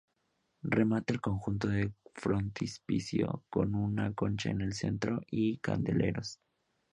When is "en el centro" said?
4.49-5.21